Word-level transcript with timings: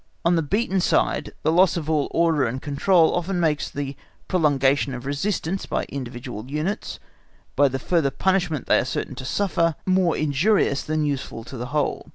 On 0.25 0.35
the 0.35 0.41
beaten 0.41 0.81
side, 0.81 1.31
the 1.43 1.51
loss 1.51 1.77
of 1.77 1.87
all 1.87 2.07
order 2.09 2.47
and 2.47 2.59
control 2.59 3.13
often 3.13 3.39
makes 3.39 3.69
the 3.69 3.95
prolongation 4.27 4.95
of 4.95 5.05
resistance 5.05 5.67
by 5.67 5.83
individual 5.89 6.49
units, 6.49 6.99
by 7.55 7.67
the 7.67 7.77
further 7.77 8.09
punishment 8.09 8.65
they 8.65 8.79
are 8.79 8.83
certain 8.83 9.13
to 9.13 9.25
suffer, 9.25 9.75
more 9.85 10.17
injurious 10.17 10.81
than 10.81 11.05
useful 11.05 11.43
to 11.43 11.55
the 11.55 11.67
whole. 11.67 12.07